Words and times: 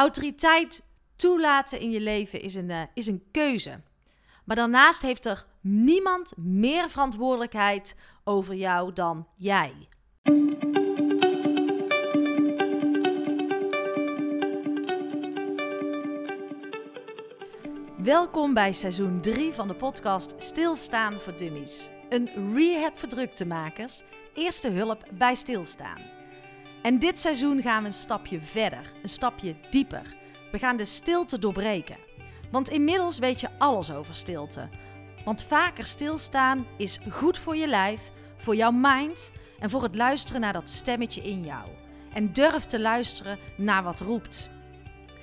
Autoriteit 0.00 0.86
toelaten 1.16 1.80
in 1.80 1.90
je 1.90 2.00
leven 2.00 2.40
is 2.40 2.54
een, 2.54 2.68
uh, 2.68 2.82
is 2.94 3.06
een 3.06 3.22
keuze. 3.30 3.80
Maar 4.44 4.56
daarnaast 4.56 5.02
heeft 5.02 5.26
er 5.26 5.46
niemand 5.60 6.32
meer 6.36 6.90
verantwoordelijkheid 6.90 7.94
over 8.24 8.54
jou 8.54 8.92
dan 8.92 9.26
jij. 9.36 9.88
Welkom 17.96 18.54
bij 18.54 18.72
seizoen 18.72 19.20
3 19.20 19.52
van 19.52 19.68
de 19.68 19.74
podcast 19.74 20.34
Stilstaan 20.38 21.20
voor 21.20 21.36
Dummies. 21.36 21.90
Een 22.08 22.54
rehab 22.54 22.98
voor 22.98 23.08
druktemakers, 23.08 24.02
eerste 24.34 24.68
hulp 24.68 25.04
bij 25.12 25.34
stilstaan. 25.34 26.09
En 26.82 26.98
dit 26.98 27.18
seizoen 27.18 27.62
gaan 27.62 27.82
we 27.82 27.86
een 27.86 27.94
stapje 27.94 28.40
verder, 28.40 28.92
een 29.02 29.08
stapje 29.08 29.54
dieper. 29.70 30.16
We 30.52 30.58
gaan 30.58 30.76
de 30.76 30.84
stilte 30.84 31.38
doorbreken. 31.38 31.96
Want 32.50 32.70
inmiddels 32.70 33.18
weet 33.18 33.40
je 33.40 33.48
alles 33.58 33.92
over 33.92 34.14
stilte. 34.14 34.68
Want 35.24 35.42
vaker 35.42 35.84
stilstaan 35.84 36.66
is 36.76 36.98
goed 37.10 37.38
voor 37.38 37.56
je 37.56 37.66
lijf, 37.66 38.10
voor 38.36 38.56
jouw 38.56 38.70
mind 38.70 39.30
en 39.58 39.70
voor 39.70 39.82
het 39.82 39.94
luisteren 39.94 40.40
naar 40.40 40.52
dat 40.52 40.68
stemmetje 40.68 41.22
in 41.22 41.44
jou. 41.44 41.68
En 42.12 42.32
durf 42.32 42.64
te 42.64 42.80
luisteren 42.80 43.38
naar 43.56 43.82
wat 43.82 44.00
roept. 44.00 44.48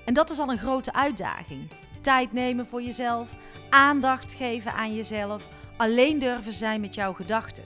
En 0.06 0.14
dat 0.14 0.30
is 0.30 0.40
al 0.40 0.52
een 0.52 0.58
grote 0.58 0.94
uitdaging. 0.94 1.72
Tijd 2.02 2.34
nemen 2.34 2.68
voor 2.68 2.82
jezelf, 2.82 3.36
aandacht 3.70 4.34
geven 4.34 4.74
aan 4.74 4.96
jezelf, 4.96 5.48
alleen 5.78 6.20
durven 6.20 6.54
zijn 6.54 6.82
met 6.82 6.96
jouw 6.96 7.14
gedachten. 7.14 7.64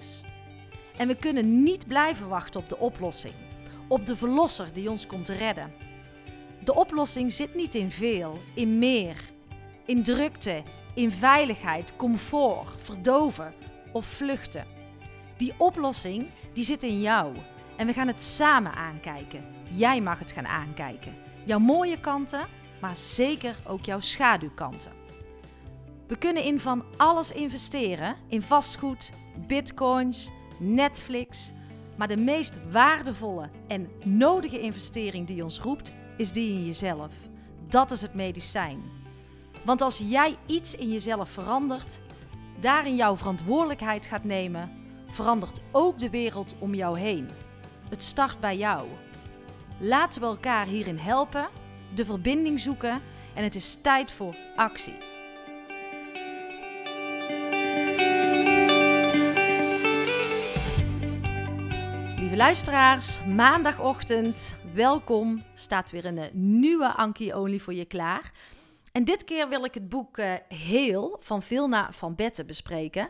En 0.97 1.07
we 1.07 1.15
kunnen 1.15 1.63
niet 1.63 1.87
blijven 1.87 2.27
wachten 2.27 2.59
op 2.59 2.69
de 2.69 2.77
oplossing, 2.77 3.33
op 3.91 4.05
de 4.05 4.15
verlosser 4.15 4.73
die 4.73 4.89
ons 4.89 5.07
komt 5.07 5.29
redden. 5.29 5.73
De 6.63 6.75
oplossing 6.75 7.33
zit 7.33 7.55
niet 7.55 7.75
in 7.75 7.91
veel, 7.91 8.37
in 8.53 8.77
meer, 8.77 9.15
in 9.85 10.03
drukte, 10.03 10.63
in 10.93 11.11
veiligheid, 11.11 11.95
comfort, 11.95 12.81
verdoven 12.81 13.53
of 13.91 14.05
vluchten. 14.05 14.65
Die 15.37 15.53
oplossing 15.57 16.29
die 16.53 16.63
zit 16.63 16.83
in 16.83 17.01
jou 17.01 17.35
en 17.77 17.87
we 17.87 17.93
gaan 17.93 18.07
het 18.07 18.23
samen 18.23 18.73
aankijken. 18.73 19.45
Jij 19.71 20.01
mag 20.01 20.19
het 20.19 20.31
gaan 20.31 20.47
aankijken. 20.47 21.15
Jouw 21.43 21.59
mooie 21.59 21.99
kanten, 21.99 22.47
maar 22.81 22.95
zeker 22.95 23.55
ook 23.67 23.85
jouw 23.85 23.99
schaduwkanten. 23.99 24.91
We 26.07 26.17
kunnen 26.17 26.43
in 26.43 26.59
van 26.59 26.83
alles 26.97 27.31
investeren: 27.31 28.15
in 28.27 28.41
vastgoed, 28.41 29.09
bitcoins, 29.47 30.29
Netflix. 30.59 31.51
Maar 32.01 32.09
de 32.09 32.17
meest 32.17 32.59
waardevolle 32.71 33.49
en 33.67 33.89
nodige 34.05 34.59
investering 34.59 35.27
die 35.27 35.43
ons 35.43 35.59
roept, 35.59 35.91
is 36.17 36.31
die 36.31 36.53
in 36.53 36.65
jezelf. 36.65 37.13
Dat 37.67 37.91
is 37.91 38.01
het 38.01 38.13
medicijn. 38.13 38.81
Want 39.65 39.81
als 39.81 39.97
jij 39.97 40.35
iets 40.45 40.75
in 40.75 40.91
jezelf 40.91 41.29
verandert, 41.29 41.99
daarin 42.59 42.95
jouw 42.95 43.17
verantwoordelijkheid 43.17 44.05
gaat 44.05 44.23
nemen, 44.23 44.71
verandert 45.11 45.61
ook 45.71 45.99
de 45.99 46.09
wereld 46.09 46.55
om 46.59 46.73
jou 46.73 46.99
heen. 46.99 47.29
Het 47.89 48.03
start 48.03 48.39
bij 48.39 48.57
jou. 48.57 48.87
Laten 49.79 50.21
we 50.21 50.27
elkaar 50.27 50.65
hierin 50.65 50.99
helpen, 50.99 51.47
de 51.95 52.05
verbinding 52.05 52.59
zoeken 52.59 53.01
en 53.33 53.43
het 53.43 53.55
is 53.55 53.77
tijd 53.81 54.11
voor 54.11 54.35
actie. 54.55 55.10
Luisteraars, 62.41 63.19
maandagochtend, 63.25 64.55
welkom. 64.73 65.43
Staat 65.53 65.91
weer 65.91 66.05
een 66.05 66.17
eh, 66.17 66.31
nieuwe 66.33 66.93
Ankie 66.93 67.37
Only 67.37 67.59
voor 67.59 67.73
je 67.73 67.85
klaar. 67.85 68.31
En 68.91 69.03
dit 69.03 69.23
keer 69.23 69.49
wil 69.49 69.63
ik 69.63 69.73
het 69.73 69.89
boek 69.89 70.17
uh, 70.17 70.33
Heel 70.47 71.17
van 71.19 71.41
Vilna 71.41 71.91
van 71.91 72.15
Betten 72.15 72.47
bespreken. 72.47 73.09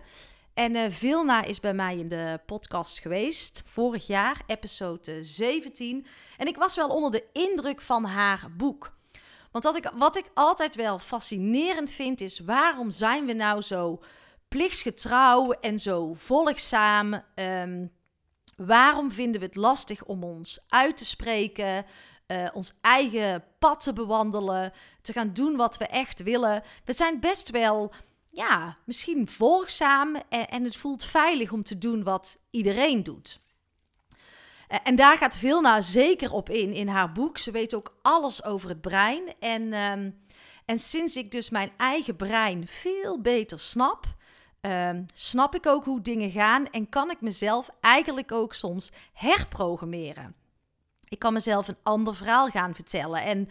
En 0.54 0.76
uh, 0.76 0.82
Vilna 0.90 1.44
is 1.44 1.60
bij 1.60 1.74
mij 1.74 1.98
in 1.98 2.08
de 2.08 2.40
podcast 2.46 3.00
geweest, 3.00 3.64
vorig 3.66 4.08
jaar, 4.08 4.42
episode 4.46 5.24
17. 5.24 6.06
En 6.38 6.48
ik 6.48 6.58
was 6.58 6.76
wel 6.76 6.90
onder 6.90 7.12
de 7.12 7.26
indruk 7.34 7.82
van 7.82 8.06
haar 8.06 8.48
boek. 8.58 8.92
Want 9.52 9.64
wat 9.64 9.78
ik, 9.78 9.92
wat 9.96 10.18
ik 10.18 10.26
altijd 10.34 10.76
wel 10.76 11.00
fascinerend 11.00 11.92
vind, 11.92 12.22
is 12.22 12.40
waarom 12.40 12.90
zijn 12.90 13.26
we 13.26 13.34
nou 13.34 13.62
zo 13.62 14.00
plichtsgetrouw 14.48 15.52
en 15.52 15.80
zo 15.80 16.14
volgzaam? 16.14 17.24
Um, 17.36 17.92
waarom 18.66 19.12
vinden 19.12 19.42
we 19.42 19.48
het 19.48 19.56
lastig 19.56 20.04
om 20.04 20.24
ons 20.24 20.66
uit 20.68 20.98
te 20.98 21.06
spreken? 21.06 21.86
Uh, 22.28 22.48
ons 22.54 22.74
eigen 22.82 23.44
pad 23.60 23.84
te 23.84 23.94
bewandelen, 23.94 24.74
te 25.02 25.14
gaan 25.14 25.34
doen 25.34 25.56
wat 25.56 25.78
we 25.78 25.86
echt 25.86 26.24
willen. 26.24 26.64
We 26.86 26.94
zijn 26.94 27.20
best 27.20 27.50
wel, 27.50 27.94
ja, 28.26 28.78
misschien 28.86 29.30
volgzaam 29.30 30.16
en, 30.30 30.48
en 30.48 30.64
het 30.64 30.76
voelt 30.76 31.06
veilig 31.06 31.52
om 31.52 31.64
te 31.64 31.78
doen 31.78 32.04
wat 32.04 32.38
iedereen 32.50 33.04
doet. 33.04 33.40
Uh, 34.72 34.78
en 34.84 34.96
daar 34.96 35.18
gaat 35.18 35.38
Vilna 35.38 35.82
zeker 35.82 36.32
op 36.32 36.50
in, 36.50 36.74
in 36.74 36.88
haar 36.88 37.12
boek. 37.12 37.38
Ze 37.38 37.52
weet 37.52 37.74
ook 37.74 37.98
alles 38.02 38.44
over 38.44 38.70
het 38.70 38.82
brein. 38.82 39.34
En, 39.40 39.74
um, 39.74 40.22
en 40.66 40.80
sinds 40.80 41.16
ik 41.16 41.32
dus 41.32 41.50
mijn 41.50 41.72
eigen 41.78 42.16
brein 42.16 42.68
veel 42.68 43.22
beter 43.22 43.60
snap, 43.60 44.06
um, 44.62 45.06
snap 45.14 45.56
ik 45.56 45.66
ook 45.66 45.84
hoe 45.84 46.02
dingen 46.02 46.32
gaan 46.32 46.70
en 46.70 46.90
kan 46.90 47.10
ik 47.10 47.22
mezelf 47.22 47.70
eigenlijk 47.80 48.32
ook 48.32 48.54
soms 48.54 48.92
herprogrammeren. 49.14 50.36
Ik 51.08 51.20
kan 51.20 51.34
mezelf 51.34 51.68
een 51.68 51.78
ander 51.84 52.16
verhaal 52.16 52.48
gaan 52.48 52.76
vertellen. 52.76 53.24
En 53.24 53.50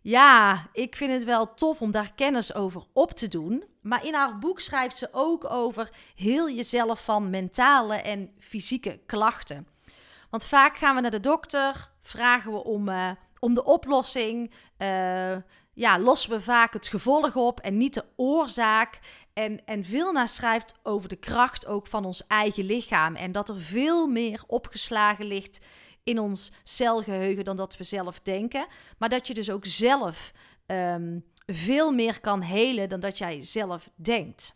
ja, 0.00 0.66
ik 0.72 0.96
vind 0.96 1.12
het 1.12 1.24
wel 1.24 1.54
tof 1.54 1.80
om 1.80 1.90
daar 1.90 2.12
kennis 2.14 2.54
over 2.54 2.82
op 2.92 3.10
te 3.10 3.28
doen. 3.28 3.64
Maar 3.80 4.04
in 4.04 4.14
haar 4.14 4.38
boek 4.38 4.60
schrijft 4.60 4.96
ze 4.96 5.08
ook 5.12 5.50
over 5.50 5.90
heel 6.14 6.50
jezelf 6.50 7.04
van 7.04 7.30
mentale 7.30 7.94
en 7.94 8.30
fysieke 8.38 9.00
klachten. 9.06 9.66
Want 10.30 10.44
vaak 10.44 10.76
gaan 10.76 10.94
we 10.94 11.00
naar 11.00 11.10
de 11.10 11.20
dokter, 11.20 11.90
vragen 12.02 12.52
we 12.52 12.64
om, 12.64 12.88
uh, 12.88 13.10
om 13.38 13.54
de 13.54 13.64
oplossing. 13.64 14.52
Uh, 14.78 15.36
ja, 15.74 15.98
lossen 15.98 16.30
we 16.30 16.40
vaak 16.40 16.72
het 16.72 16.88
gevolg 16.88 17.36
op 17.36 17.60
en 17.60 17.76
niet 17.76 17.94
de 17.94 18.04
oorzaak. 18.16 18.98
En, 19.38 19.64
en 19.64 19.84
Vilna 19.84 20.26
schrijft 20.26 20.74
over 20.82 21.08
de 21.08 21.16
kracht 21.16 21.66
ook 21.66 21.86
van 21.86 22.04
ons 22.04 22.26
eigen 22.26 22.64
lichaam. 22.64 23.16
En 23.16 23.32
dat 23.32 23.48
er 23.48 23.60
veel 23.60 24.06
meer 24.06 24.42
opgeslagen 24.46 25.24
ligt 25.24 25.58
in 26.02 26.18
ons 26.18 26.52
celgeheugen 26.62 27.44
dan 27.44 27.56
dat 27.56 27.76
we 27.76 27.84
zelf 27.84 28.20
denken. 28.20 28.66
Maar 28.98 29.08
dat 29.08 29.26
je 29.26 29.34
dus 29.34 29.50
ook 29.50 29.66
zelf 29.66 30.32
um, 30.66 31.24
veel 31.46 31.92
meer 31.92 32.20
kan 32.20 32.40
helen 32.40 32.88
dan 32.88 33.00
dat 33.00 33.18
jij 33.18 33.44
zelf 33.44 33.90
denkt. 33.94 34.54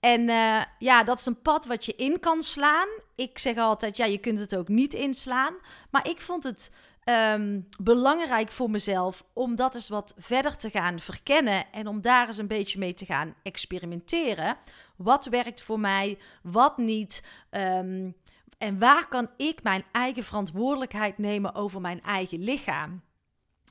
En 0.00 0.20
uh, 0.20 0.62
ja, 0.78 1.04
dat 1.04 1.18
is 1.18 1.26
een 1.26 1.42
pad 1.42 1.66
wat 1.66 1.84
je 1.84 1.94
in 1.96 2.20
kan 2.20 2.42
slaan. 2.42 2.88
Ik 3.20 3.38
zeg 3.38 3.56
altijd, 3.56 3.96
ja, 3.96 4.04
je 4.04 4.18
kunt 4.18 4.38
het 4.38 4.56
ook 4.56 4.68
niet 4.68 4.94
inslaan. 4.94 5.54
Maar 5.90 6.08
ik 6.08 6.20
vond 6.20 6.44
het 6.44 6.72
um, 7.04 7.68
belangrijk 7.82 8.50
voor 8.50 8.70
mezelf 8.70 9.24
om 9.32 9.56
dat 9.56 9.74
eens 9.74 9.88
wat 9.88 10.14
verder 10.18 10.56
te 10.56 10.70
gaan 10.70 11.00
verkennen 11.00 11.72
en 11.72 11.86
om 11.86 12.00
daar 12.00 12.26
eens 12.26 12.38
een 12.38 12.46
beetje 12.46 12.78
mee 12.78 12.94
te 12.94 13.04
gaan 13.04 13.34
experimenteren. 13.42 14.56
Wat 14.96 15.24
werkt 15.24 15.62
voor 15.62 15.80
mij, 15.80 16.18
wat 16.42 16.78
niet? 16.78 17.22
Um, 17.50 18.14
en 18.58 18.78
waar 18.78 19.08
kan 19.08 19.30
ik 19.36 19.62
mijn 19.62 19.84
eigen 19.92 20.24
verantwoordelijkheid 20.24 21.18
nemen 21.18 21.54
over 21.54 21.80
mijn 21.80 22.02
eigen 22.02 22.38
lichaam? 22.38 23.02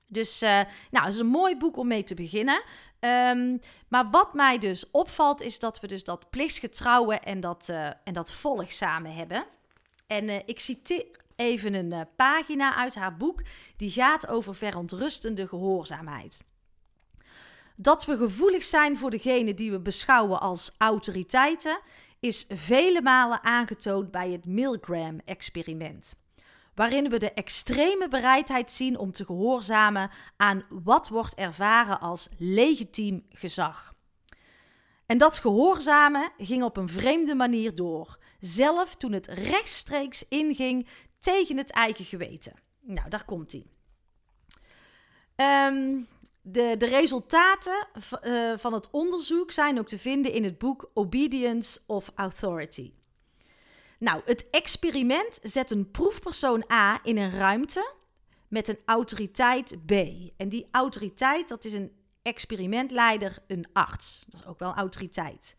Dus, 0.07 0.43
uh, 0.43 0.49
nou, 0.91 1.05
het 1.05 1.13
is 1.13 1.19
een 1.19 1.25
mooi 1.25 1.57
boek 1.57 1.77
om 1.77 1.87
mee 1.87 2.03
te 2.03 2.15
beginnen. 2.15 2.63
Um, 2.99 3.59
maar 3.87 4.09
wat 4.09 4.33
mij 4.33 4.57
dus 4.57 4.91
opvalt, 4.91 5.41
is 5.41 5.59
dat 5.59 5.79
we 5.79 5.87
dus 5.87 6.03
dat 6.03 6.29
plichtsgetrouwe 6.29 7.15
en 7.15 7.39
dat, 7.39 7.67
uh, 7.69 7.85
en 7.85 8.13
dat 8.13 8.31
volgzame 8.31 9.09
hebben. 9.09 9.45
En 10.07 10.29
uh, 10.29 10.35
ik 10.45 10.59
citeer 10.59 11.05
even 11.35 11.73
een 11.73 11.91
uh, 11.91 12.01
pagina 12.15 12.75
uit 12.75 12.95
haar 12.95 13.17
boek, 13.17 13.41
die 13.77 13.91
gaat 13.91 14.27
over 14.27 14.55
verontrustende 14.55 15.47
gehoorzaamheid. 15.47 16.41
Dat 17.75 18.05
we 18.05 18.17
gevoelig 18.17 18.63
zijn 18.63 18.97
voor 18.97 19.09
degene 19.09 19.53
die 19.53 19.71
we 19.71 19.79
beschouwen 19.79 20.39
als 20.39 20.75
autoriteiten, 20.77 21.79
is 22.19 22.45
vele 22.49 23.01
malen 23.01 23.43
aangetoond 23.43 24.11
bij 24.11 24.31
het 24.31 24.45
Milgram-experiment. 24.45 26.15
Waarin 26.79 27.09
we 27.09 27.19
de 27.19 27.31
extreme 27.31 28.07
bereidheid 28.07 28.71
zien 28.71 28.97
om 28.97 29.11
te 29.11 29.25
gehoorzamen 29.25 30.09
aan 30.37 30.63
wat 30.69 31.09
wordt 31.09 31.35
ervaren 31.35 31.99
als 31.99 32.27
legitiem 32.37 33.25
gezag. 33.29 33.93
En 35.05 35.17
dat 35.17 35.39
gehoorzamen 35.39 36.31
ging 36.37 36.63
op 36.63 36.77
een 36.77 36.89
vreemde 36.89 37.35
manier 37.35 37.75
door, 37.75 38.17
zelf 38.39 38.95
toen 38.95 39.11
het 39.11 39.27
rechtstreeks 39.27 40.27
inging 40.27 40.87
tegen 41.19 41.57
het 41.57 41.71
eigen 41.71 42.05
geweten. 42.05 42.53
Nou, 42.81 43.09
daar 43.09 43.25
komt 43.25 43.51
hij. 43.51 43.65
Um, 45.67 46.07
de, 46.41 46.75
de 46.77 46.85
resultaten 46.85 47.87
uh, 48.23 48.57
van 48.57 48.73
het 48.73 48.89
onderzoek 48.91 49.51
zijn 49.51 49.79
ook 49.79 49.87
te 49.87 49.99
vinden 49.99 50.31
in 50.31 50.43
het 50.43 50.57
boek 50.57 50.89
Obedience 50.93 51.79
of 51.85 52.11
Authority. 52.15 52.91
Nou, 53.99 54.21
het 54.25 54.49
experiment 54.49 55.39
zet 55.43 55.71
een 55.71 55.91
proefpersoon 55.91 56.63
A 56.71 56.99
in 57.03 57.17
een 57.17 57.31
ruimte 57.31 57.93
met 58.47 58.67
een 58.67 58.79
autoriteit 58.85 59.85
B. 59.85 59.91
En 60.37 60.49
die 60.49 60.67
autoriteit, 60.71 61.47
dat 61.47 61.65
is 61.65 61.73
een 61.73 61.91
experimentleider, 62.21 63.37
een 63.47 63.67
arts. 63.73 64.23
Dat 64.27 64.39
is 64.39 64.47
ook 64.47 64.59
wel 64.59 64.69
een 64.69 64.75
autoriteit. 64.75 65.57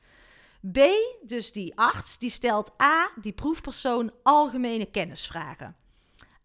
B, 0.73 0.79
dus 1.23 1.53
die 1.53 1.79
arts, 1.79 2.19
die 2.19 2.31
stelt 2.31 2.81
A, 2.83 3.11
die 3.21 3.33
proefpersoon, 3.33 4.13
algemene 4.23 4.87
kennisvragen. 4.87 5.77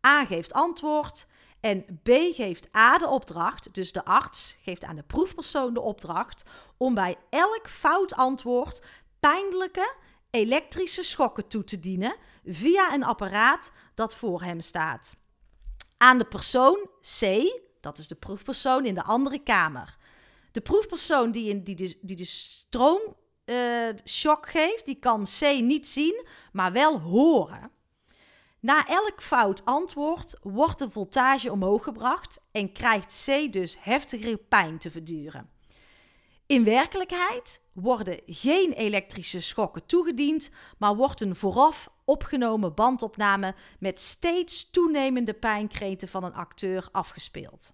A 0.05 0.25
geeft 0.25 0.53
antwoord 0.53 1.27
en 1.59 1.99
B 2.03 2.09
geeft 2.09 2.75
A 2.75 2.97
de 2.97 3.07
opdracht, 3.07 3.73
dus 3.73 3.91
de 3.91 4.05
arts 4.05 4.57
geeft 4.61 4.83
aan 4.83 4.95
de 4.95 5.03
proefpersoon 5.03 5.73
de 5.73 5.81
opdracht 5.81 6.43
om 6.77 6.93
bij 6.93 7.17
elk 7.29 7.69
fout 7.69 8.13
antwoord 8.13 8.81
pijnlijke 9.19 9.93
elektrische 10.35 11.03
schokken 11.03 11.47
toe 11.47 11.63
te 11.63 11.79
dienen 11.79 12.15
via 12.45 12.93
een 12.93 13.03
apparaat 13.03 13.71
dat 13.93 14.15
voor 14.15 14.41
hem 14.41 14.61
staat. 14.61 15.15
Aan 15.97 16.17
de 16.17 16.25
persoon 16.25 16.89
C, 17.19 17.43
dat 17.81 17.97
is 17.97 18.07
de 18.07 18.15
proefpersoon 18.15 18.85
in 18.85 18.93
de 18.93 19.03
andere 19.03 19.39
kamer. 19.39 19.97
De 20.51 20.61
proefpersoon 20.61 21.31
die, 21.31 21.49
in, 21.49 21.63
die, 21.63 21.75
de, 21.75 21.97
die 22.01 22.15
de 22.15 22.25
stroomshock 22.25 23.15
uh, 24.45 24.51
geeft, 24.51 24.85
die 24.85 24.99
kan 24.99 25.25
C 25.39 25.41
niet 25.41 25.87
zien, 25.87 26.25
maar 26.51 26.71
wel 26.71 26.99
horen. 26.99 27.71
Na 28.59 28.87
elk 28.87 29.21
fout 29.21 29.65
antwoord 29.65 30.35
wordt 30.41 30.79
de 30.79 30.89
voltage 30.89 31.51
omhoog 31.51 31.83
gebracht 31.83 32.39
en 32.51 32.71
krijgt 32.71 33.25
C 33.25 33.51
dus 33.53 33.77
heftigere 33.79 34.37
pijn 34.37 34.77
te 34.77 34.91
verduren. 34.91 35.49
In 36.45 36.63
werkelijkheid 36.63 37.61
worden 37.75 38.19
geen 38.25 38.71
elektrische 38.71 39.39
schokken 39.39 39.85
toegediend, 39.85 40.49
maar 40.77 40.95
wordt 40.95 41.21
een 41.21 41.35
vooraf 41.35 41.89
opgenomen 42.05 42.73
bandopname 42.73 43.55
met 43.79 43.99
steeds 43.99 44.69
toenemende 44.69 45.33
pijnkreten 45.33 46.07
van 46.07 46.23
een 46.23 46.33
acteur 46.33 46.87
afgespeeld. 46.91 47.73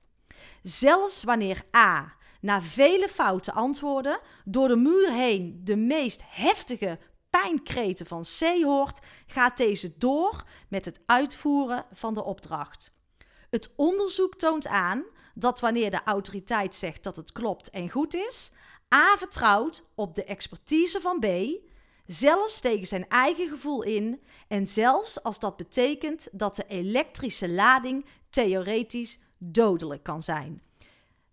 Zelfs 0.62 1.24
wanneer 1.24 1.66
A 1.76 2.14
na 2.40 2.62
vele 2.62 3.08
foute 3.08 3.52
antwoorden 3.52 4.20
door 4.46 4.68
de 4.68 4.76
muur 4.76 5.12
heen 5.12 5.62
de 5.64 5.76
meest 5.76 6.22
heftige 6.26 7.00
pijnkreten 7.30 8.06
van 8.06 8.22
C 8.22 8.64
hoort, 8.64 9.00
gaat 9.28 9.58
deze 9.58 9.98
door 9.98 10.44
met 10.68 10.86
het 10.86 11.02
uitvoeren 11.06 11.86
van 11.94 12.14
de 12.14 12.24
opdracht. 12.24 12.92
Het 13.50 13.74
onderzoek 13.76 14.36
toont 14.36 14.68
aan 14.68 15.04
dat 15.34 15.60
wanneer 15.60 15.92
de 15.92 16.04
autoriteit 16.04 16.76
zegt 16.76 17.04
dat 17.04 17.16
het 17.16 17.32
klopt 17.32 17.70
en 17.70 17.90
goed 17.90 18.14
is, 18.14 18.52
A 18.94 19.18
vertrouwt 19.18 19.84
op 19.96 20.16
de 20.16 20.24
expertise 20.24 21.02
van 21.02 21.20
B, 21.20 21.26
zelfs 22.06 22.60
tegen 22.60 22.88
zijn 22.88 23.10
eigen 23.10 23.50
gevoel 23.50 23.84
in, 23.84 24.22
en 24.48 24.68
zelfs 24.68 25.24
als 25.24 25.40
dat 25.40 25.58
betekent 25.58 26.28
dat 26.32 26.56
de 26.56 26.66
elektrische 26.68 27.50
lading 27.50 28.06
theoretisch 28.30 29.20
dodelijk 29.38 30.04
kan 30.04 30.22
zijn. 30.22 30.62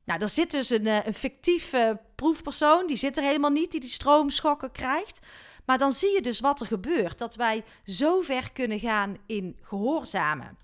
Nou, 0.05 0.21
er 0.21 0.29
zit 0.29 0.51
dus 0.51 0.71
een, 0.71 0.87
eh, 0.87 1.07
een 1.07 1.15
fictieve 1.15 2.01
proefpersoon, 2.15 2.87
die 2.87 2.97
zit 2.97 3.17
er 3.17 3.23
helemaal 3.23 3.51
niet, 3.51 3.71
die 3.71 3.81
die 3.81 3.91
stroomschokken 3.91 4.73
krijgt. 4.73 5.27
Maar 5.65 5.79
dan 5.79 5.93
zie 5.93 6.13
je 6.13 6.21
dus 6.21 6.41
wat 6.41 6.61
er 6.61 6.67
gebeurt, 6.67 7.19
dat 7.19 7.35
wij 7.35 7.65
zo 7.85 8.21
ver 8.21 8.53
kunnen 8.53 8.81
gaan 8.81 9.17
in 9.27 9.59
gehoorzamen. 9.63 10.59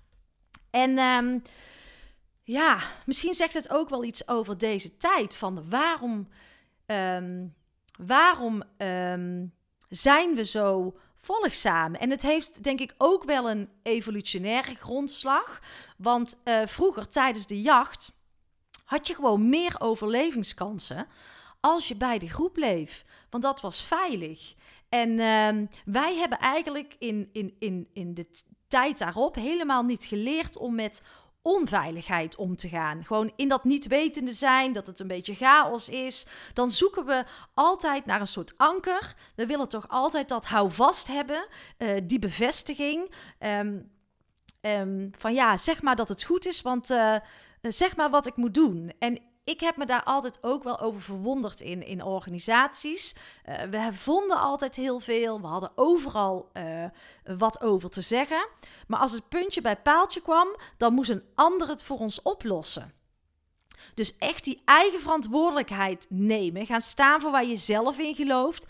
En 0.69 0.97
um, 0.99 1.41
ja, 2.43 2.79
misschien 3.05 3.33
zegt 3.33 3.53
het 3.53 3.69
ook 3.69 3.89
wel 3.89 4.03
iets 4.03 4.27
over 4.27 4.57
deze 4.57 4.97
tijd, 4.97 5.35
van 5.35 5.69
waarom, 5.69 6.27
um, 6.85 7.55
waarom 7.99 8.63
um, 8.77 9.53
zijn 9.89 10.35
we 10.35 10.43
zo 10.43 10.97
volgzaam? 11.15 11.95
En 11.95 12.09
het 12.09 12.21
heeft 12.21 12.63
denk 12.63 12.79
ik 12.79 12.93
ook 12.97 13.23
wel 13.23 13.49
een 13.49 13.69
evolutionaire 13.83 14.75
grondslag, 14.75 15.61
want 15.97 16.41
uh, 16.43 16.61
vroeger 16.65 17.07
tijdens 17.07 17.45
de 17.45 17.61
jacht 17.61 18.13
had 18.83 19.07
je 19.07 19.15
gewoon 19.15 19.49
meer 19.49 19.75
overlevingskansen 19.79 21.07
als 21.59 21.87
je 21.87 21.95
bij 21.95 22.19
de 22.19 22.29
groep 22.29 22.53
bleef. 22.53 23.05
Want 23.29 23.43
dat 23.43 23.61
was 23.61 23.81
veilig. 23.81 24.53
En 24.89 25.09
uh, 25.09 25.67
wij 25.85 26.15
hebben 26.15 26.39
eigenlijk 26.39 26.95
in, 26.99 27.29
in, 27.31 27.55
in, 27.59 27.89
in 27.93 28.13
de 28.13 28.27
tijd 28.67 28.97
daarop 28.97 29.35
helemaal 29.35 29.83
niet 29.83 30.05
geleerd 30.05 30.57
om 30.57 30.75
met 30.75 31.01
onveiligheid 31.45 32.35
om 32.35 32.55
te 32.55 32.69
gaan. 32.69 33.03
Gewoon 33.03 33.31
in 33.35 33.47
dat 33.47 33.63
niet 33.63 33.87
wetende 33.87 34.33
zijn, 34.33 34.73
dat 34.73 34.87
het 34.87 34.99
een 34.99 35.07
beetje 35.07 35.35
chaos 35.35 35.89
is. 35.89 36.25
Dan 36.53 36.69
zoeken 36.69 37.05
we 37.05 37.23
altijd 37.53 38.05
naar 38.05 38.19
een 38.21 38.27
soort 38.27 38.53
anker. 38.57 39.15
We 39.35 39.45
willen 39.45 39.69
toch 39.69 39.89
altijd 39.89 40.29
dat 40.29 40.45
houvast 40.45 41.07
hebben, 41.07 41.47
uh, 41.77 42.01
die 42.03 42.19
bevestiging. 42.19 43.11
Um, 43.39 43.91
um, 44.61 45.11
van 45.17 45.33
ja, 45.33 45.57
zeg 45.57 45.81
maar 45.81 45.95
dat 45.95 46.09
het 46.09 46.23
goed 46.23 46.47
is, 46.47 46.61
want 46.61 46.89
uh, 46.89 47.15
zeg 47.61 47.95
maar 47.95 48.09
wat 48.09 48.25
ik 48.25 48.35
moet 48.35 48.53
doen. 48.53 48.91
En 48.99 49.19
ik 49.45 49.59
heb 49.59 49.77
me 49.77 49.85
daar 49.85 50.03
altijd 50.03 50.37
ook 50.41 50.63
wel 50.63 50.79
over 50.79 51.01
verwonderd 51.01 51.61
in, 51.61 51.85
in 51.85 52.03
organisaties. 52.03 53.15
Uh, 53.49 53.61
we 53.61 53.93
vonden 53.93 54.39
altijd 54.39 54.75
heel 54.75 54.99
veel. 54.99 55.41
We 55.41 55.47
hadden 55.47 55.71
overal 55.75 56.49
uh, 56.53 56.85
wat 57.37 57.61
over 57.61 57.89
te 57.89 58.01
zeggen. 58.01 58.47
Maar 58.87 58.99
als 58.99 59.11
het 59.11 59.29
puntje 59.29 59.61
bij 59.61 59.75
paaltje 59.75 60.21
kwam, 60.21 60.47
dan 60.77 60.93
moest 60.93 61.09
een 61.09 61.23
ander 61.35 61.67
het 61.67 61.83
voor 61.83 61.97
ons 61.97 62.21
oplossen. 62.21 62.93
Dus 63.93 64.17
echt 64.17 64.43
die 64.43 64.61
eigen 64.65 64.99
verantwoordelijkheid 64.99 66.05
nemen. 66.09 66.65
Gaan 66.65 66.81
staan 66.81 67.21
voor 67.21 67.31
waar 67.31 67.45
je 67.45 67.55
zelf 67.55 67.97
in 67.97 68.15
gelooft. 68.15 68.67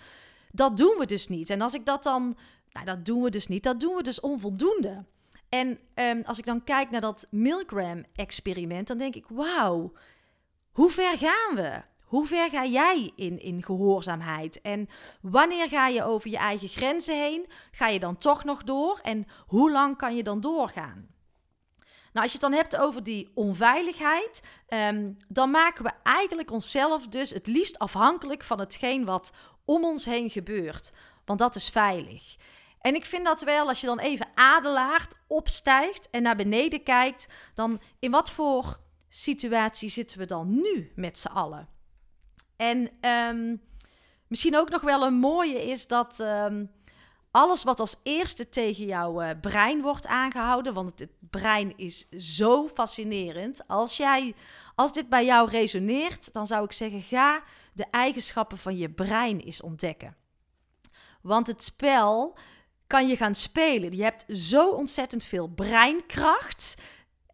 Dat 0.51 0.77
doen 0.77 0.98
we 0.98 1.06
dus 1.06 1.27
niet. 1.27 1.50
En 1.50 1.62
als 1.62 1.74
ik 1.74 1.86
dat 1.86 2.04
dan. 2.04 2.38
Nou, 2.72 2.86
dat 2.86 3.06
doen 3.06 3.22
we 3.22 3.30
dus 3.30 3.48
niet. 3.48 3.63
Dat 3.63 3.80
doen 3.80 3.95
we 3.95 4.04
dus 4.04 4.19
onvoldoende. 4.19 5.06
En 5.50 5.80
um, 5.95 6.24
als 6.25 6.38
ik 6.38 6.45
dan 6.45 6.63
kijk 6.63 6.89
naar 6.89 7.01
dat 7.01 7.27
Milgram-experiment, 7.30 8.88
dan 8.88 8.98
denk 8.98 9.16
ik: 9.16 9.25
wauw 9.27 9.92
hoe 10.75 10.92
ver 10.92 11.18
gaan 11.18 11.56
we? 11.56 11.81
Hoe 12.06 12.27
ver 12.27 12.50
ga 12.50 12.66
jij 12.66 13.12
in, 13.16 13.39
in 13.39 13.63
gehoorzaamheid? 13.63 14.62
En 14.62 14.89
wanneer 15.22 15.68
ga 15.68 15.88
je 15.88 16.04
over 16.04 16.30
je 16.30 16.38
eigen 16.38 16.68
grenzen 16.68 17.16
heen? 17.16 17.48
Ga 17.72 17.88
je 17.88 18.00
dan 18.00 18.18
toch 18.18 18.44
nog 18.44 18.63
door? 18.63 19.00
En 19.01 19.27
hoe 19.48 19.72
lang 19.72 19.98
kan 19.98 20.16
je 20.16 20.24
dan 20.24 20.42
doorgaan? 20.42 21.07
Nou, 21.80 22.27
als 22.27 22.31
je 22.31 22.39
het 22.42 22.50
dan 22.50 22.60
hebt 22.60 22.75
over 22.77 23.04
die 23.04 23.31
onveiligheid, 23.36 24.42
um, 24.69 25.18
dan 25.27 25.51
maken 25.51 25.83
we 25.83 25.92
eigenlijk 26.04 26.51
onszelf 26.51 27.07
dus 27.07 27.30
het 27.30 27.48
liefst 27.48 27.80
afhankelijk 27.80 28.44
van 28.44 28.60
hetgeen 28.60 29.06
wat 29.06 29.31
om 29.66 29.83
ons 29.83 30.06
heen 30.06 30.30
gebeurt. 30.30 30.92
Want 31.25 31.39
dat 31.39 31.56
is 31.56 31.69
veilig. 31.69 32.36
En 32.81 32.95
ik 32.95 33.06
vind 33.06 33.25
dat 33.25 33.42
wel, 33.42 33.68
als 33.68 33.81
je 33.81 33.88
dan 33.88 34.00
even 34.00 34.27
adelaart, 34.36 35.16
opstijgt 35.27 36.10
en 36.10 36.22
naar 36.22 36.36
beneden 36.36 36.83
kijkt, 36.83 37.27
dan 37.54 37.81
in 38.00 38.12
wat 38.12 38.31
voor 38.31 38.83
situatie 39.21 39.89
zitten 39.89 40.17
we 40.17 40.25
dan 40.25 40.62
nu 40.62 40.91
met 40.95 41.17
z'n 41.17 41.27
allen? 41.27 41.67
En 42.55 43.10
um, 43.10 43.62
misschien 44.27 44.57
ook 44.57 44.69
nog 44.69 44.81
wel 44.81 45.05
een 45.05 45.13
mooie 45.13 45.63
is 45.63 45.88
dat 45.88 46.19
um, 46.19 46.72
alles 47.31 47.63
wat 47.63 47.79
als 47.79 47.95
eerste 48.03 48.50
tegen 48.50 48.86
jouw 48.86 49.22
uh, 49.22 49.29
brein 49.41 49.81
wordt 49.81 50.07
aangehouden, 50.07 50.74
want 50.74 50.89
het, 50.89 51.00
het, 51.00 51.29
brein 51.29 51.77
is 51.77 52.10
zo 52.10 52.67
fascinerend. 52.67 53.67
Als, 53.67 53.98
jij, 53.98 54.36
als 54.75 54.93
dit 54.93 55.10
bij 55.10 55.25
jou 55.25 55.50
resoneert, 55.50 56.34
dan 56.34 56.48
zou 56.48 56.63
ik 56.63 56.72
zeggen: 56.72 57.01
ga 57.01 57.43
de 57.74 57.86
eigenschappen 57.91 58.57
van 58.57 58.77
je 58.77 58.89
brein 58.89 59.39
eens 59.39 59.62
ontdekken. 59.62 60.15
Want 61.22 61.48
het 61.48 61.63
spel 61.63 62.38
kan 62.88 63.07
je 63.07 63.15
gaan 63.15 63.36
spelen. 63.36 63.95
Je 63.95 64.03
hebt 64.03 64.25
zo 64.38 64.69
ontzettend 64.69 65.24
veel 65.24 65.48
breinkracht. 65.48 66.75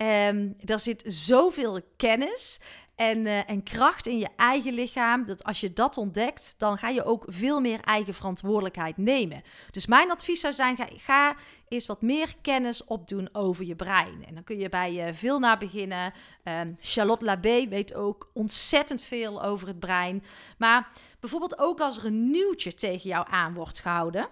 Um, 0.02 0.56
er 0.66 0.80
zit 0.80 1.04
zoveel 1.06 1.80
kennis 1.98 2.60
en, 2.96 3.26
uh, 3.26 3.50
en 3.50 3.64
kracht 3.64 4.08
in 4.08 4.18
je 4.18 4.28
eigen 4.36 4.74
lichaam. 4.74 5.26
Dat 5.26 5.44
als 5.44 5.60
je 5.60 5.74
dat 5.74 5.98
ontdekt, 5.98 6.56
dan 6.58 6.78
ga 6.78 6.90
je 6.90 7.04
ook 7.04 7.24
veel 7.28 7.60
meer 7.60 7.80
eigen 7.80 8.14
verantwoordelijkheid 8.14 8.98
nemen. 8.98 9.44
Dus 9.72 9.86
mijn 9.86 10.12
advies 10.12 10.40
zou 10.40 10.54
zijn: 10.54 10.76
ga, 10.76 10.88
ga 10.98 11.36
eens 11.68 11.86
wat 11.86 12.02
meer 12.02 12.36
kennis 12.42 12.84
opdoen 12.84 13.30
over 13.32 13.66
je 13.66 13.76
brein. 13.76 14.26
En 14.28 14.34
dan 14.34 14.44
kun 14.44 14.60
je 14.60 14.70
bij 14.70 15.08
uh, 15.08 15.14
veel 15.16 15.40
naar 15.40 15.58
beginnen. 15.58 16.14
Um, 16.44 16.78
Charlotte 16.80 17.26
Labé 17.26 17.68
weet 17.68 17.94
ook 17.94 18.30
ontzettend 18.34 19.02
veel 19.02 19.44
over 19.44 19.68
het 19.68 19.80
brein. 19.80 20.24
Maar 20.58 20.90
bijvoorbeeld 21.20 21.60
ook 21.60 21.80
als 21.80 21.98
er 21.98 22.06
een 22.06 22.32
nieuwtje 22.32 22.74
tegen 22.74 23.10
jou 23.10 23.28
aan 23.30 23.54
wordt 23.54 23.80
gehouden. 23.80 24.30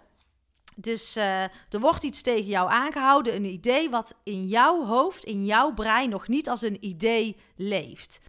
Dus 0.81 1.17
uh, 1.17 1.43
er 1.43 1.79
wordt 1.79 2.03
iets 2.03 2.21
tegen 2.21 2.45
jou 2.45 2.69
aangehouden, 2.69 3.35
een 3.35 3.45
idee 3.45 3.89
wat 3.89 4.15
in 4.23 4.47
jouw 4.47 4.85
hoofd, 4.85 5.25
in 5.25 5.45
jouw 5.45 5.73
brein 5.73 6.09
nog 6.09 6.27
niet 6.27 6.49
als 6.49 6.61
een 6.61 6.85
idee 6.85 7.37
leeft. 7.55 8.19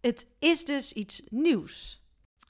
Het 0.00 0.26
is 0.38 0.64
dus 0.64 0.92
iets 0.92 1.22
nieuws. 1.28 2.02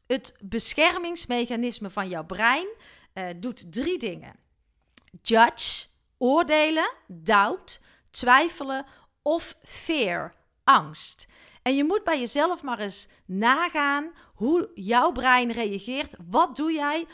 Het 0.06 0.36
beschermingsmechanisme 0.40 1.90
van 1.90 2.08
jouw 2.08 2.24
brein 2.24 2.66
uh, 3.14 3.28
doet 3.36 3.72
drie 3.72 3.98
dingen: 3.98 4.36
judge, 5.22 5.86
oordelen, 6.18 6.92
doubt, 7.06 7.80
twijfelen 8.10 8.86
of 9.22 9.56
fear, 9.62 10.34
angst. 10.64 11.26
En 11.62 11.76
je 11.76 11.84
moet 11.84 12.04
bij 12.04 12.18
jezelf 12.18 12.62
maar 12.62 12.78
eens 12.78 13.08
nagaan 13.26 14.12
hoe 14.34 14.70
jouw 14.74 15.12
brein 15.12 15.50
reageert. 15.50 16.14
Wat 16.28 16.56
doe 16.56 16.72
jij 16.72 17.06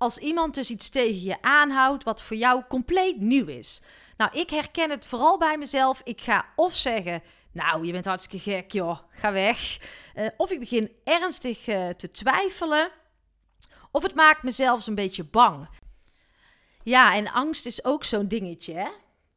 als 0.00 0.18
iemand 0.18 0.54
dus 0.54 0.70
iets 0.70 0.88
tegen 0.88 1.20
je 1.20 1.42
aanhoudt 1.42 2.04
wat 2.04 2.22
voor 2.22 2.36
jou 2.36 2.62
compleet 2.68 3.20
nieuw 3.20 3.46
is. 3.46 3.80
Nou, 4.16 4.38
ik 4.38 4.50
herken 4.50 4.90
het 4.90 5.06
vooral 5.06 5.38
bij 5.38 5.58
mezelf. 5.58 6.00
Ik 6.04 6.20
ga 6.20 6.46
of 6.56 6.74
zeggen: 6.76 7.22
nou, 7.52 7.86
je 7.86 7.92
bent 7.92 8.04
hartstikke 8.04 8.50
gek, 8.50 8.72
joh, 8.72 8.98
ga 9.10 9.32
weg. 9.32 9.78
Eh, 10.14 10.26
of 10.36 10.50
ik 10.50 10.58
begin 10.58 10.90
ernstig 11.04 11.66
eh, 11.66 11.88
te 11.88 12.10
twijfelen. 12.10 12.90
Of 13.90 14.02
het 14.02 14.14
maakt 14.14 14.42
me 14.42 14.50
zelfs 14.50 14.86
een 14.86 14.94
beetje 14.94 15.24
bang. 15.24 15.68
Ja, 16.82 17.14
en 17.14 17.32
angst 17.32 17.66
is 17.66 17.84
ook 17.84 18.04
zo'n 18.04 18.28
dingetje. 18.28 18.74
Hè? 18.74 18.88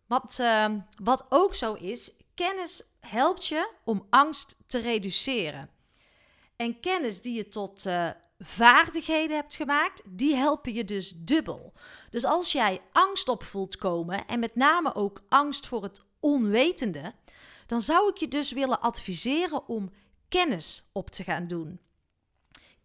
Wat, 0.08 0.38
ehm, 0.40 0.80
wat 1.04 1.26
ook 1.30 1.56
zo 1.56 1.74
is, 1.74 2.12
kennis 2.36 2.84
helpt 3.00 3.48
je 3.48 3.72
om 3.84 4.08
angst 4.10 4.56
te 4.68 4.80
reduceren. 4.80 5.70
En 6.56 6.80
kennis 6.80 7.22
die 7.22 7.34
je 7.34 7.50
tot 7.50 7.86
vaardigheden 8.44 9.36
hebt 9.36 9.56
gemaakt, 9.56 10.02
die 10.06 10.36
helpen 10.36 10.74
je 10.74 10.86
dus 10.86 11.12
dubbel. 11.16 11.74
Dus 12.10 12.26
als 12.26 12.52
jij 12.52 12.82
angst 12.92 13.30
opvoelt 13.30 13.76
komen 13.76 14.28
en 14.28 14.40
met 14.40 14.56
name 14.56 14.96
ook 14.96 15.24
angst 15.30 15.68
voor 15.68 15.84
het 15.84 16.02
onwetende, 16.20 17.14
dan 17.66 17.82
zou 17.82 18.10
ik 18.10 18.18
je 18.18 18.28
dus 18.28 18.52
willen 18.52 18.82
adviseren 18.82 19.68
om 19.68 19.92
kennis 20.30 20.90
op 20.92 21.10
te 21.10 21.24
gaan 21.24 21.48
doen. 21.48 21.80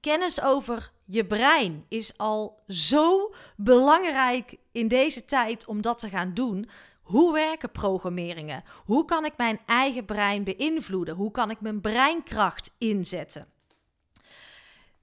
Kennis 0.00 0.40
over 0.40 0.92
je 1.04 1.26
brein 1.26 1.84
is 1.88 2.18
al 2.18 2.62
zo 2.66 3.34
belangrijk 3.56 4.56
in 4.72 4.88
deze 4.88 5.24
tijd 5.24 5.66
om 5.66 5.82
dat 5.82 5.98
te 5.98 6.08
gaan 6.08 6.34
doen. 6.34 6.68
Hoe 7.02 7.32
werken 7.32 7.70
programmeringen? 7.70 8.64
Hoe 8.84 9.04
kan 9.04 9.24
ik 9.24 9.36
mijn 9.36 9.60
eigen 9.66 10.04
brein 10.04 10.44
beïnvloeden? 10.44 11.14
Hoe 11.14 11.30
kan 11.30 11.50
ik 11.50 11.60
mijn 11.60 11.80
breinkracht 11.80 12.74
inzetten? 12.78 13.48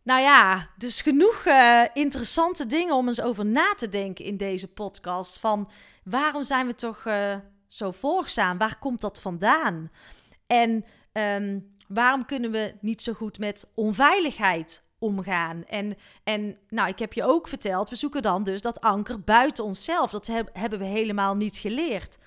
Nou 0.05 0.21
ja, 0.21 0.69
dus 0.77 1.01
genoeg 1.01 1.45
uh, 1.45 1.85
interessante 1.93 2.65
dingen 2.65 2.95
om 2.95 3.07
eens 3.07 3.21
over 3.21 3.45
na 3.45 3.73
te 3.75 3.89
denken 3.89 4.25
in 4.25 4.37
deze 4.37 4.67
podcast. 4.67 5.39
Van 5.39 5.69
waarom 6.03 6.43
zijn 6.43 6.67
we 6.67 6.75
toch 6.75 7.05
uh, 7.05 7.35
zo 7.67 7.91
volgzaam? 7.91 8.57
Waar 8.57 8.79
komt 8.79 9.01
dat 9.01 9.21
vandaan? 9.21 9.91
En 10.47 10.85
um, 11.13 11.75
waarom 11.87 12.25
kunnen 12.25 12.51
we 12.51 12.73
niet 12.81 13.01
zo 13.01 13.13
goed 13.13 13.39
met 13.39 13.67
onveiligheid 13.75 14.83
omgaan? 14.99 15.65
En, 15.65 15.97
en 16.23 16.57
nou, 16.69 16.87
ik 16.89 16.99
heb 16.99 17.13
je 17.13 17.23
ook 17.23 17.47
verteld, 17.47 17.89
we 17.89 17.95
zoeken 17.95 18.21
dan 18.21 18.43
dus 18.43 18.61
dat 18.61 18.81
anker 18.81 19.21
buiten 19.21 19.63
onszelf. 19.63 20.11
Dat 20.11 20.27
heb, 20.27 20.49
hebben 20.53 20.79
we 20.79 20.85
helemaal 20.85 21.35
niet 21.35 21.57
geleerd. 21.57 22.17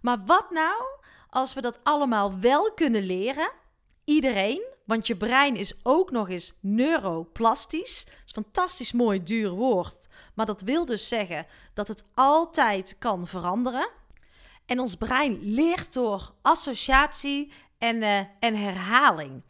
Maar 0.00 0.24
wat 0.26 0.50
nou 0.50 0.82
als 1.28 1.54
we 1.54 1.60
dat 1.60 1.78
allemaal 1.82 2.38
wel 2.38 2.72
kunnen 2.74 3.02
leren? 3.02 3.50
Iedereen, 4.04 4.62
want 4.90 5.06
je 5.06 5.16
brein 5.16 5.56
is 5.56 5.74
ook 5.82 6.10
nog 6.10 6.28
eens 6.28 6.52
neuroplastisch. 6.60 8.04
Dat 8.04 8.14
is 8.14 8.36
een 8.36 8.42
fantastisch 8.42 8.92
mooi 8.92 9.22
duur 9.22 9.50
woord. 9.50 10.06
Maar 10.34 10.46
dat 10.46 10.62
wil 10.62 10.84
dus 10.84 11.08
zeggen 11.08 11.46
dat 11.74 11.88
het 11.88 12.04
altijd 12.14 12.96
kan 12.98 13.26
veranderen. 13.26 13.88
En 14.66 14.78
ons 14.78 14.94
brein 14.94 15.38
leert 15.42 15.92
door 15.92 16.32
associatie 16.42 17.52
en, 17.78 17.96
uh, 17.96 18.18
en 18.40 18.56
herhaling. 18.56 19.42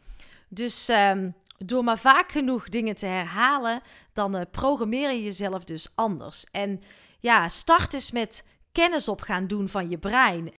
Dus 0.47 0.87
um, 0.89 1.35
door 1.57 1.83
maar 1.83 1.99
vaak 1.99 2.31
genoeg 2.31 2.69
dingen 2.69 2.95
te 2.95 3.05
herhalen, 3.05 3.81
dan 4.13 4.35
uh, 4.35 4.41
programmeer 4.51 5.11
je 5.11 5.23
jezelf 5.23 5.63
dus 5.63 5.91
anders. 5.95 6.45
En 6.51 6.81
ja, 7.19 7.47
start 7.47 7.93
eens 7.93 8.11
met 8.11 8.45
kennis 8.71 9.07
op 9.07 9.21
gaan 9.21 9.47
doen 9.47 9.69
van 9.69 9.89
je 9.89 9.97
brein. 9.97 10.53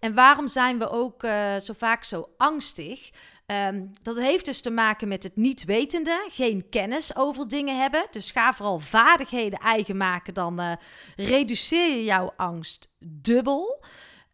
En 0.00 0.14
waarom 0.14 0.48
zijn 0.48 0.78
we 0.78 0.90
ook 0.90 1.22
uh, 1.22 1.56
zo 1.56 1.72
vaak 1.76 2.04
zo 2.04 2.28
angstig? 2.36 3.10
Um, 3.52 3.90
dat 4.02 4.16
heeft 4.16 4.44
dus 4.44 4.60
te 4.60 4.70
maken 4.70 5.08
met 5.08 5.22
het 5.22 5.36
niet 5.36 5.64
wetende, 5.64 6.26
geen 6.28 6.68
kennis 6.68 7.16
over 7.16 7.48
dingen 7.48 7.80
hebben. 7.80 8.06
Dus 8.10 8.30
ga 8.30 8.54
vooral 8.54 8.78
vaardigheden 8.78 9.58
eigen 9.58 9.96
maken, 9.96 10.34
dan 10.34 10.60
uh, 10.60 10.72
reduceer 11.16 11.96
je 11.96 12.04
jouw 12.04 12.32
angst 12.36 12.88
dubbel. 12.98 13.84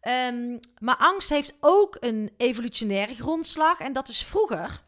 Um, 0.01 0.59
maar 0.79 0.97
angst 0.97 1.29
heeft 1.29 1.53
ook 1.59 1.97
een 1.99 2.31
evolutionaire 2.37 3.15
grondslag 3.15 3.79
en 3.79 3.93
dat 3.93 4.07
is 4.07 4.23
vroeger. 4.23 4.83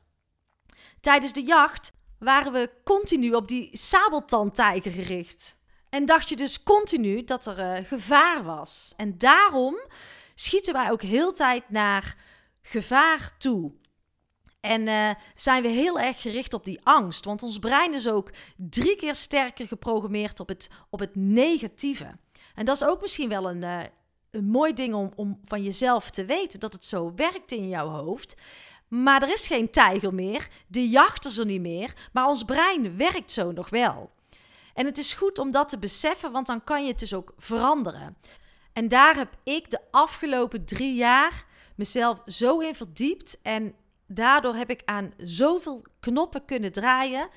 Tijdens 0.99 1.33
de 1.33 1.43
jacht 1.43 1.91
waren 2.19 2.51
we 2.51 2.69
continu 2.83 3.33
op 3.33 3.47
die 3.47 3.69
sabeltandtijger 3.71 4.91
gericht. 4.91 5.57
En 5.89 6.05
dacht 6.05 6.29
je 6.29 6.35
dus 6.35 6.63
continu 6.63 7.23
dat 7.23 7.45
er 7.45 7.59
uh, 7.59 7.87
gevaar 7.87 8.43
was. 8.43 8.93
En 8.97 9.17
daarom 9.17 9.79
schieten 10.35 10.73
wij 10.73 10.91
ook 10.91 11.01
heel 11.01 11.33
tijd 11.33 11.69
naar 11.69 12.15
gevaar 12.61 13.35
toe. 13.37 13.71
En 14.61 14.87
uh, 14.87 15.09
zijn 15.35 15.61
we 15.61 15.67
heel 15.67 15.99
erg 15.99 16.21
gericht 16.21 16.53
op 16.53 16.65
die 16.65 16.79
angst. 16.83 17.25
Want 17.25 17.43
ons 17.43 17.59
brein 17.59 17.93
is 17.93 18.07
ook 18.07 18.31
drie 18.55 18.95
keer 18.95 19.15
sterker 19.15 19.67
geprogrammeerd 19.67 20.39
op 20.39 20.47
het, 20.47 20.69
op 20.89 20.99
het 20.99 21.15
negatieve. 21.15 22.17
En 22.55 22.65
dat 22.65 22.75
is 22.75 22.87
ook 22.87 23.01
misschien 23.01 23.29
wel 23.29 23.49
een, 23.49 23.61
uh, 23.61 23.79
een 24.31 24.45
mooi 24.45 24.73
ding 24.73 24.93
om, 24.93 25.11
om 25.15 25.39
van 25.43 25.63
jezelf 25.63 26.09
te 26.09 26.25
weten. 26.25 26.59
Dat 26.59 26.73
het 26.73 26.85
zo 26.85 27.13
werkt 27.15 27.51
in 27.51 27.67
jouw 27.67 27.87
hoofd. 27.87 28.35
Maar 28.87 29.21
er 29.21 29.33
is 29.33 29.47
geen 29.47 29.71
tijger 29.71 30.13
meer. 30.13 30.47
De 30.67 30.89
jacht 30.89 31.25
is 31.25 31.37
er 31.37 31.45
niet 31.45 31.61
meer. 31.61 31.93
Maar 32.13 32.27
ons 32.27 32.43
brein 32.43 32.97
werkt 32.97 33.31
zo 33.31 33.51
nog 33.51 33.69
wel. 33.69 34.11
En 34.73 34.85
het 34.85 34.97
is 34.97 35.13
goed 35.13 35.39
om 35.39 35.51
dat 35.51 35.69
te 35.69 35.77
beseffen, 35.77 36.31
want 36.31 36.47
dan 36.47 36.63
kan 36.63 36.83
je 36.83 36.89
het 36.89 36.99
dus 36.99 37.13
ook 37.13 37.33
veranderen. 37.37 38.17
En 38.73 38.87
daar 38.87 39.15
heb 39.15 39.37
ik 39.43 39.69
de 39.69 39.79
afgelopen 39.91 40.65
drie 40.65 40.95
jaar 40.95 41.45
mezelf 41.75 42.21
zo 42.25 42.59
in 42.59 42.75
verdiept. 42.75 43.37
En 43.41 43.75
daardoor 44.15 44.55
heb 44.55 44.69
ik 44.69 44.81
aan 44.85 45.13
zoveel 45.17 45.81
knoppen 45.99 46.45
kunnen 46.45 46.71
draaien. 46.71 47.29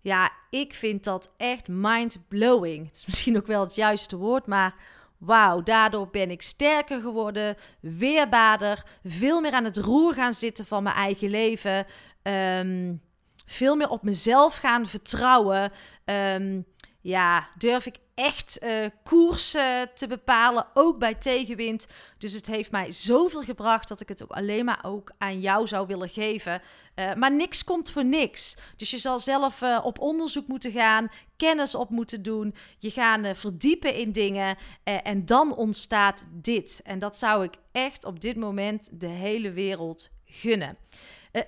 Ja, 0.00 0.30
ik 0.50 0.74
vind 0.74 1.04
dat 1.04 1.32
echt 1.36 1.68
mind-blowing. 1.68 2.90
Is 2.94 3.06
misschien 3.06 3.36
ook 3.36 3.46
wel 3.46 3.60
het 3.60 3.74
juiste 3.74 4.16
woord, 4.16 4.46
maar 4.46 4.74
wauw, 5.18 5.62
daardoor 5.62 6.08
ben 6.10 6.30
ik 6.30 6.42
sterker 6.42 7.00
geworden, 7.00 7.56
weerbaarder, 7.80 8.84
veel 9.04 9.40
meer 9.40 9.52
aan 9.52 9.64
het 9.64 9.76
roer 9.76 10.14
gaan 10.14 10.34
zitten 10.34 10.66
van 10.66 10.82
mijn 10.82 10.96
eigen 10.96 11.30
leven, 11.30 11.86
um, 12.22 13.02
veel 13.46 13.76
meer 13.76 13.88
op 13.88 14.02
mezelf 14.02 14.56
gaan 14.56 14.86
vertrouwen. 14.86 15.72
Um, 16.04 16.64
ja, 17.00 17.48
durf 17.58 17.86
ik 17.86 17.96
echt 18.14 18.58
uh, 18.62 18.86
koers 19.02 19.54
uh, 19.54 19.82
te 19.94 20.06
bepalen, 20.06 20.66
ook 20.74 20.98
bij 20.98 21.14
tegenwind. 21.14 21.86
Dus 22.18 22.32
het 22.32 22.46
heeft 22.46 22.70
mij 22.70 22.92
zoveel 22.92 23.42
gebracht 23.42 23.88
dat 23.88 24.00
ik 24.00 24.08
het 24.08 24.22
ook 24.22 24.30
alleen 24.30 24.64
maar 24.64 24.80
ook 24.82 25.12
aan 25.18 25.40
jou 25.40 25.66
zou 25.66 25.86
willen 25.86 26.08
geven. 26.08 26.62
Uh, 26.94 27.14
maar 27.14 27.32
niks 27.32 27.64
komt 27.64 27.90
voor 27.90 28.04
niks. 28.04 28.56
Dus 28.76 28.90
je 28.90 28.98
zal 28.98 29.18
zelf 29.18 29.62
op 29.82 29.98
onderzoek 29.98 30.46
moeten 30.46 30.72
gaan, 30.72 31.08
kennis 31.36 31.74
op 31.74 31.90
moeten 31.90 32.22
doen. 32.22 32.54
Je 32.78 32.90
gaan 32.90 33.36
verdiepen 33.36 33.94
in 33.94 34.12
dingen 34.12 34.56
en 34.84 35.26
dan 35.26 35.56
ontstaat 35.56 36.24
dit. 36.30 36.80
En 36.84 36.98
dat 36.98 37.16
zou 37.16 37.44
ik 37.44 37.54
echt 37.72 38.04
op 38.04 38.20
dit 38.20 38.36
moment 38.36 38.88
de 38.92 39.06
hele 39.06 39.52
wereld 39.52 40.08
gunnen. 40.24 40.76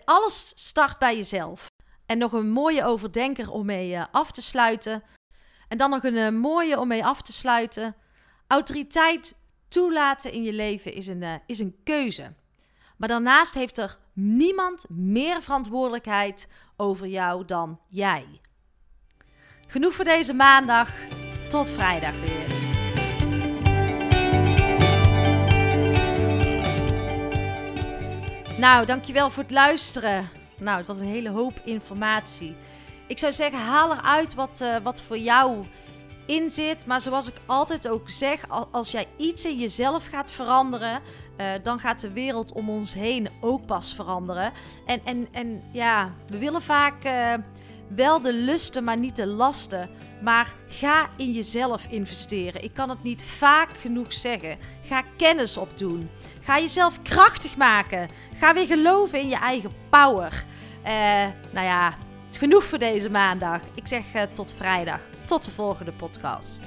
alles 0.04 0.52
start 0.54 0.98
bij 0.98 1.16
jezelf. 1.16 1.66
En 2.06 2.18
nog 2.18 2.32
een 2.32 2.50
mooie 2.50 2.84
overdenker 2.84 3.50
om 3.50 3.66
mee 3.66 4.00
af 4.00 4.30
te 4.30 4.42
sluiten. 4.42 5.02
En 5.68 5.78
dan 5.78 5.90
nog 5.90 6.04
een 6.04 6.14
uh, 6.14 6.28
mooie 6.28 6.80
om 6.80 6.88
mee 6.88 7.04
af 7.04 7.22
te 7.22 7.32
sluiten. 7.32 7.94
Autoriteit 8.46 9.38
toelaten 9.68 10.32
in 10.32 10.42
je 10.42 10.52
leven 10.52 10.92
is 10.92 11.06
een, 11.06 11.22
uh, 11.22 11.34
is 11.46 11.58
een 11.58 11.76
keuze. 11.84 12.32
Maar 12.96 13.08
daarnaast 13.08 13.54
heeft 13.54 13.78
er 13.78 13.98
niemand 14.12 14.84
meer 14.88 15.42
verantwoordelijkheid 15.42 16.48
over 16.76 17.06
jou 17.06 17.44
dan 17.44 17.80
jij. 17.88 18.26
Genoeg 19.66 19.94
voor 19.94 20.04
deze 20.04 20.34
maandag. 20.34 20.90
Tot 21.48 21.70
vrijdag 21.70 22.20
weer. 22.20 22.46
Nou, 28.58 28.86
dankjewel 28.86 29.30
voor 29.30 29.42
het 29.42 29.52
luisteren. 29.52 30.28
Nou, 30.58 30.78
het 30.78 30.86
was 30.86 31.00
een 31.00 31.06
hele 31.06 31.28
hoop 31.28 31.60
informatie. 31.64 32.56
Ik 33.06 33.18
zou 33.18 33.32
zeggen, 33.32 33.58
haal 33.58 33.92
eruit 33.92 34.34
wat, 34.34 34.60
uh, 34.62 34.76
wat 34.82 35.02
voor 35.02 35.18
jou 35.18 35.64
in 36.26 36.50
zit. 36.50 36.86
Maar 36.86 37.00
zoals 37.00 37.28
ik 37.28 37.34
altijd 37.46 37.88
ook 37.88 38.10
zeg, 38.10 38.40
als 38.70 38.90
jij 38.90 39.06
iets 39.16 39.44
in 39.44 39.58
jezelf 39.58 40.06
gaat 40.06 40.32
veranderen, 40.32 41.00
uh, 41.40 41.46
dan 41.62 41.78
gaat 41.78 42.00
de 42.00 42.12
wereld 42.12 42.52
om 42.52 42.70
ons 42.70 42.94
heen 42.94 43.28
ook 43.40 43.66
pas 43.66 43.94
veranderen. 43.94 44.52
En, 44.86 45.00
en, 45.04 45.28
en 45.32 45.62
ja, 45.70 46.12
we 46.28 46.38
willen 46.38 46.62
vaak 46.62 47.04
uh, 47.04 47.34
wel 47.88 48.20
de 48.20 48.32
lusten, 48.32 48.84
maar 48.84 48.96
niet 48.96 49.16
de 49.16 49.26
lasten. 49.26 49.90
Maar 50.22 50.54
ga 50.68 51.08
in 51.16 51.32
jezelf 51.32 51.86
investeren. 51.90 52.64
Ik 52.64 52.74
kan 52.74 52.88
het 52.88 53.02
niet 53.02 53.22
vaak 53.22 53.70
genoeg 53.80 54.12
zeggen. 54.12 54.58
Ga 54.82 55.02
kennis 55.16 55.56
opdoen. 55.56 56.10
Ga 56.42 56.58
jezelf 56.58 57.02
krachtig 57.02 57.56
maken. 57.56 58.08
Ga 58.38 58.54
weer 58.54 58.66
geloven 58.66 59.20
in 59.20 59.28
je 59.28 59.36
eigen 59.36 59.72
power. 59.90 60.44
Uh, 60.84 60.90
nou 61.52 61.66
ja, 61.66 61.94
Genoeg 62.38 62.64
voor 62.64 62.78
deze 62.78 63.10
maandag. 63.10 63.60
Ik 63.74 63.86
zeg 63.86 64.14
uh, 64.14 64.22
tot 64.22 64.52
vrijdag. 64.52 65.00
Tot 65.24 65.44
de 65.44 65.50
volgende 65.50 65.92
podcast. 65.92 66.60